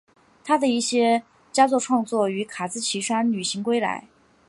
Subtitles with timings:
[0.43, 1.21] 他的一些
[1.51, 4.07] 佳作创作于卡兹奇山旅行归来。